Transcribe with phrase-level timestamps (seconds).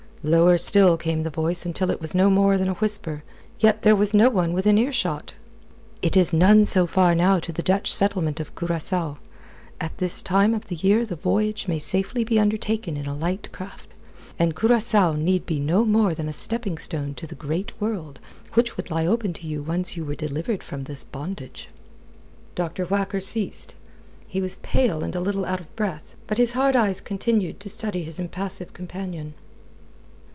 [0.23, 3.23] Lower still came the voice until it was no more than a whisper.
[3.59, 5.33] Yet there was no one within earshot.
[6.03, 9.17] "It is none so far now to the Dutch settlement of Curacao.
[9.79, 13.51] At this time of the year the voyage may safely be undertaken in a light
[13.51, 13.87] craft.
[14.37, 18.19] And Curacao need be no more than a stepping stone to the great world,
[18.53, 21.67] which would lie open to you once you were delivered from this bondage."
[22.53, 22.85] Dr.
[22.85, 23.73] Whacker ceased.
[24.27, 26.15] He was pale and a little out of breath.
[26.27, 29.33] But his hard eyes continued to study his impassive companion.